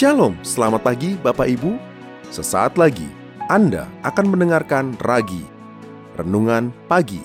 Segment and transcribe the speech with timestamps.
[0.00, 1.76] Shalom, selamat pagi Bapak Ibu.
[2.32, 3.04] Sesaat lagi
[3.52, 5.44] Anda akan mendengarkan Ragi,
[6.16, 7.20] Renungan Pagi,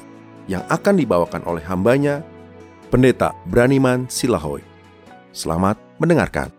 [0.52, 2.20] yang akan dibawakan oleh hambanya,
[2.92, 4.60] Pendeta Braniman Silahoy.
[5.32, 6.52] Selamat mendengarkan.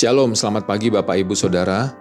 [0.00, 1.92] Shalom, selamat pagi Bapak Ibu Saudara.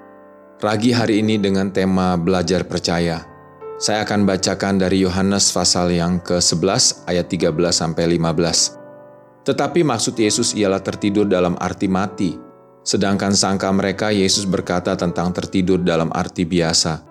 [0.63, 3.27] Ragi hari ini dengan tema belajar percaya.
[3.75, 9.43] Saya akan bacakan dari Yohanes pasal yang ke-11 ayat 13 sampai 15.
[9.43, 12.39] Tetapi maksud Yesus ialah tertidur dalam arti mati.
[12.87, 17.03] Sedangkan sangka mereka Yesus berkata tentang tertidur dalam arti biasa.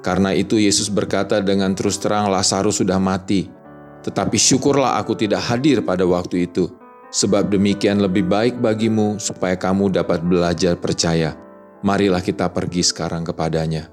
[0.00, 3.44] Karena itu Yesus berkata dengan terus terang Lazarus sudah mati.
[4.08, 6.79] Tetapi syukurlah aku tidak hadir pada waktu itu
[7.10, 11.34] Sebab demikian lebih baik bagimu supaya kamu dapat belajar percaya.
[11.82, 13.90] Marilah kita pergi sekarang kepadanya.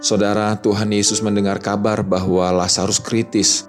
[0.00, 3.68] Saudara, Tuhan Yesus mendengar kabar bahwa Lazarus kritis.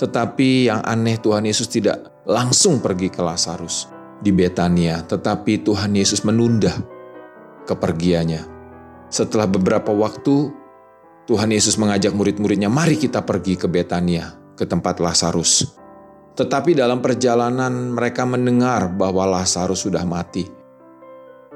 [0.00, 3.88] Tetapi yang aneh Tuhan Yesus tidak langsung pergi ke Lazarus
[4.22, 6.72] di Betania, tetapi Tuhan Yesus menunda
[7.68, 8.48] kepergiannya.
[9.12, 10.48] Setelah beberapa waktu,
[11.28, 15.81] Tuhan Yesus mengajak murid-muridnya, "Mari kita pergi ke Betania, ke tempat Lazarus."
[16.32, 20.48] Tetapi dalam perjalanan mereka mendengar bahwa Lazarus sudah mati.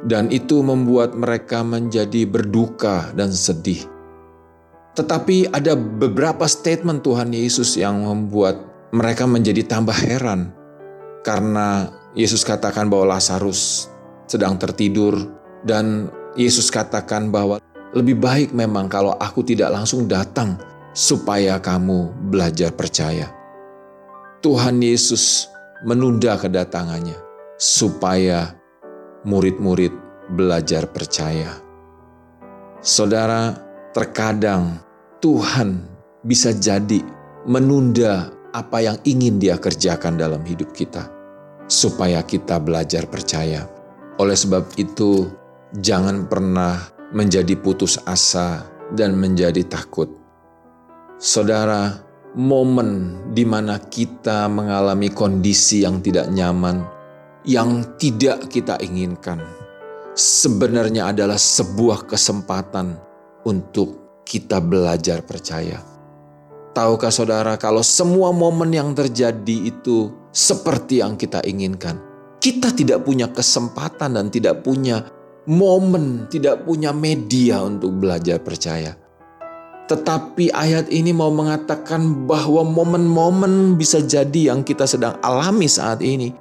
[0.04, 3.88] Dan itu membuat mereka menjadi berduka dan sedih.
[4.96, 8.60] Tetapi ada beberapa statement Tuhan Yesus yang membuat
[8.92, 10.52] mereka menjadi tambah heran.
[11.24, 13.92] Karena Yesus katakan bahwa Lazarus
[14.24, 15.16] sedang tertidur
[15.64, 17.60] dan Yesus katakan bahwa
[17.92, 20.56] lebih baik memang kalau aku tidak langsung datang
[20.96, 23.35] supaya kamu belajar percaya.
[24.46, 25.50] Tuhan Yesus
[25.82, 27.18] menunda kedatangannya
[27.58, 28.54] supaya
[29.26, 29.90] murid-murid
[30.38, 31.50] belajar percaya.
[32.78, 33.58] Saudara,
[33.90, 34.78] terkadang
[35.18, 35.82] Tuhan
[36.22, 37.02] bisa jadi
[37.42, 41.10] menunda apa yang ingin Dia kerjakan dalam hidup kita,
[41.66, 43.66] supaya kita belajar percaya.
[44.22, 45.26] Oleh sebab itu,
[45.82, 48.62] jangan pernah menjadi putus asa
[48.94, 50.06] dan menjadi takut.
[51.18, 52.05] Saudara,
[52.36, 56.84] momen di mana kita mengalami kondisi yang tidak nyaman,
[57.48, 59.40] yang tidak kita inginkan,
[60.12, 63.00] sebenarnya adalah sebuah kesempatan
[63.48, 65.80] untuk kita belajar percaya.
[66.76, 71.96] Tahukah saudara, kalau semua momen yang terjadi itu seperti yang kita inginkan,
[72.36, 75.08] kita tidak punya kesempatan dan tidak punya
[75.48, 79.05] momen, tidak punya media untuk belajar percaya
[79.86, 86.34] tetapi ayat ini mau mengatakan bahwa momen-momen bisa jadi yang kita sedang alami saat ini.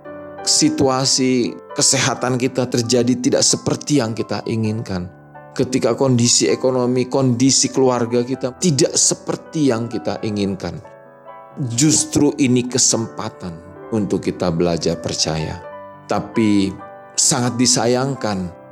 [0.46, 5.10] Situasi kesehatan kita terjadi tidak seperti yang kita inginkan.
[5.54, 10.82] Ketika kondisi ekonomi, kondisi keluarga kita tidak seperti yang kita inginkan.
[11.58, 13.62] Justru ini kesempatan
[13.94, 15.62] untuk kita belajar percaya.
[16.10, 16.74] Tapi
[17.14, 18.65] sangat disayangkan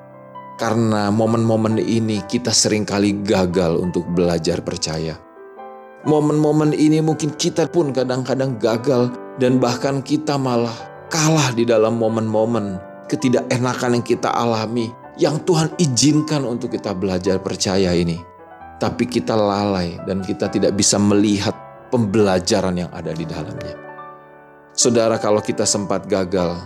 [0.58, 5.18] karena momen-momen ini kita sering kali gagal untuk belajar percaya.
[6.04, 10.76] Momen-momen ini mungkin kita pun kadang-kadang gagal dan bahkan kita malah
[11.08, 12.78] kalah di dalam momen-momen
[13.08, 18.18] ketidakenakan yang kita alami yang Tuhan izinkan untuk kita belajar percaya ini.
[18.82, 21.56] Tapi kita lalai dan kita tidak bisa melihat
[21.94, 23.78] pembelajaran yang ada di dalamnya.
[24.74, 26.58] Saudara, kalau kita sempat gagal,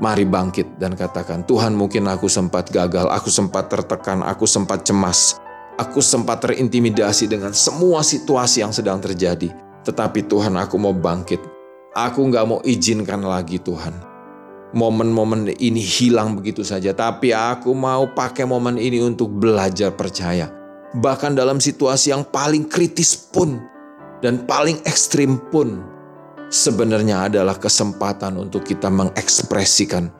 [0.00, 5.36] Mari bangkit dan katakan, Tuhan mungkin aku sempat gagal, aku sempat tertekan, aku sempat cemas,
[5.76, 9.52] aku sempat terintimidasi dengan semua situasi yang sedang terjadi.
[9.84, 11.44] Tetapi Tuhan aku mau bangkit,
[11.92, 13.92] aku nggak mau izinkan lagi Tuhan.
[14.72, 20.48] Momen-momen ini hilang begitu saja, tapi aku mau pakai momen ini untuk belajar percaya.
[20.96, 23.60] Bahkan dalam situasi yang paling kritis pun
[24.24, 25.99] dan paling ekstrim pun,
[26.50, 30.10] sebenarnya adalah kesempatan untuk kita mengekspresikan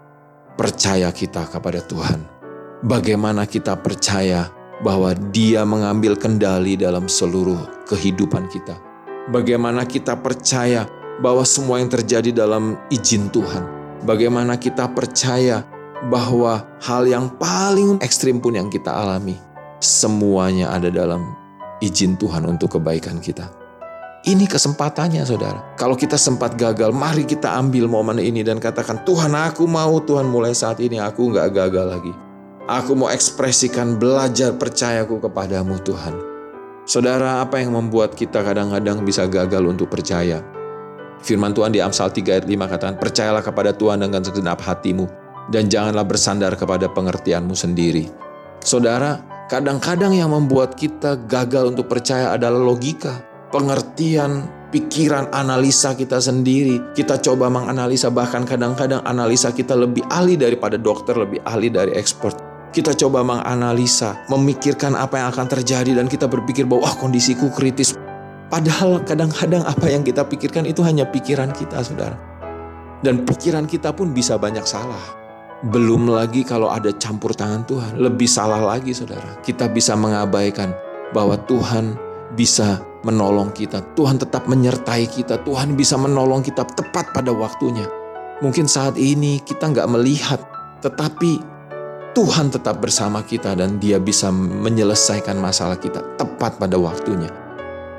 [0.55, 2.23] percaya kita kepada Tuhan.
[2.87, 4.49] Bagaimana kita percaya
[4.81, 8.79] bahwa Dia mengambil kendali dalam seluruh kehidupan kita.
[9.29, 10.89] Bagaimana kita percaya
[11.21, 13.67] bahwa semua yang terjadi dalam izin Tuhan.
[14.09, 15.61] Bagaimana kita percaya
[16.09, 19.37] bahwa hal yang paling ekstrim pun yang kita alami,
[19.85, 21.37] semuanya ada dalam
[21.85, 23.60] izin Tuhan untuk kebaikan kita.
[24.21, 25.73] Ini kesempatannya saudara.
[25.81, 30.29] Kalau kita sempat gagal, mari kita ambil momen ini dan katakan, Tuhan aku mau Tuhan
[30.29, 32.13] mulai saat ini aku nggak gagal lagi.
[32.69, 36.13] Aku mau ekspresikan belajar percayaku kepadamu Tuhan.
[36.85, 40.45] Saudara, apa yang membuat kita kadang-kadang bisa gagal untuk percaya?
[41.25, 45.09] Firman Tuhan di Amsal 3 ayat 5 katakan, Percayalah kepada Tuhan dengan segenap hatimu,
[45.49, 48.13] dan janganlah bersandar kepada pengertianmu sendiri.
[48.61, 56.95] Saudara, kadang-kadang yang membuat kita gagal untuk percaya adalah logika, pengertian, pikiran, analisa kita sendiri.
[56.95, 62.39] Kita coba menganalisa, bahkan kadang-kadang analisa kita lebih ahli daripada dokter, lebih ahli dari expert.
[62.71, 67.99] Kita coba menganalisa, memikirkan apa yang akan terjadi dan kita berpikir bahwa wah kondisiku kritis.
[68.47, 72.15] Padahal kadang-kadang apa yang kita pikirkan itu hanya pikiran kita, saudara.
[73.03, 75.19] Dan pikiran kita pun bisa banyak salah.
[75.67, 79.39] Belum lagi kalau ada campur tangan Tuhan, lebih salah lagi saudara.
[79.43, 80.71] Kita bisa mengabaikan
[81.11, 81.99] bahwa Tuhan
[82.39, 83.81] bisa menolong kita.
[83.97, 85.41] Tuhan tetap menyertai kita.
[85.43, 87.87] Tuhan bisa menolong kita tepat pada waktunya.
[88.41, 90.41] Mungkin saat ini kita nggak melihat,
[90.81, 91.41] tetapi
[92.17, 97.29] Tuhan tetap bersama kita dan dia bisa menyelesaikan masalah kita tepat pada waktunya.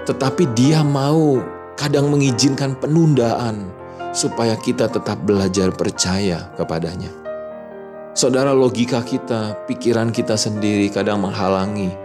[0.04, 1.40] Tetapi dia mau
[1.78, 3.70] kadang mengizinkan penundaan
[4.12, 7.10] supaya kita tetap belajar percaya kepadanya.
[8.12, 12.01] Saudara, logika kita, pikiran kita sendiri kadang menghalangi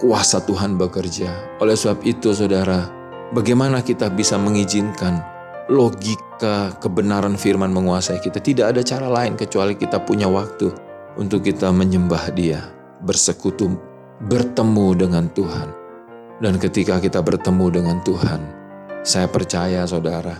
[0.00, 1.58] kuasa Tuhan bekerja.
[1.60, 2.88] Oleh sebab itu, saudara,
[3.32, 5.20] bagaimana kita bisa mengizinkan
[5.72, 8.38] logika kebenaran firman menguasai kita?
[8.40, 10.68] Tidak ada cara lain kecuali kita punya waktu
[11.16, 12.60] untuk kita menyembah Dia,
[13.02, 13.72] bersekutu,
[14.28, 15.68] bertemu dengan Tuhan.
[16.36, 18.40] Dan ketika kita bertemu dengan Tuhan,
[19.00, 20.36] saya percaya, saudara,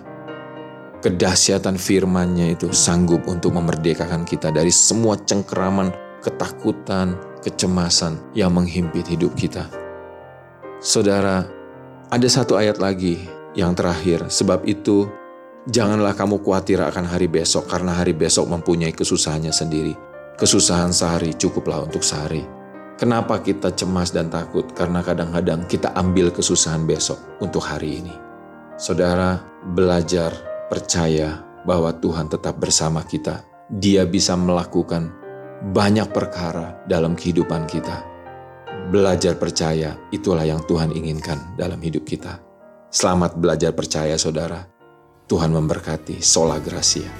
[1.00, 5.88] kedahsyatan firman-Nya itu sanggup untuk memerdekakan kita dari semua cengkeraman,
[6.20, 7.16] ketakutan,
[7.46, 9.70] kecemasan yang menghimpit hidup kita.
[10.82, 11.46] Saudara,
[12.10, 13.22] ada satu ayat lagi
[13.54, 15.06] yang terakhir, sebab itu
[15.70, 19.94] janganlah kamu khawatir akan hari besok karena hari besok mempunyai kesusahannya sendiri.
[20.36, 22.44] Kesusahan sehari cukuplah untuk sehari.
[23.00, 24.68] Kenapa kita cemas dan takut?
[24.76, 28.12] Karena kadang-kadang kita ambil kesusahan besok untuk hari ini.
[28.76, 29.40] Saudara,
[29.72, 30.32] belajar
[30.68, 33.44] percaya bahwa Tuhan tetap bersama kita.
[33.72, 35.25] Dia bisa melakukan
[35.62, 38.04] banyak perkara dalam kehidupan kita.
[38.92, 42.38] Belajar percaya itulah yang Tuhan inginkan dalam hidup kita.
[42.92, 44.68] Selamat belajar percaya saudara.
[45.26, 46.22] Tuhan memberkati.
[46.22, 47.10] Sola Gracia.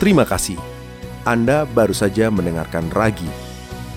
[0.00, 0.56] Terima kasih.
[1.28, 3.28] Anda baru saja mendengarkan Ragi,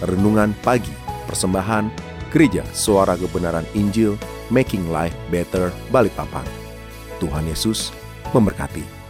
[0.04, 0.92] Renungan Pagi,
[1.30, 1.88] Persembahan,
[2.34, 4.20] Gereja Suara Kebenaran Injil
[4.52, 6.44] Making Life Better Balikpapan.
[7.24, 7.96] Tuhan Yesus
[8.36, 9.01] memberkati.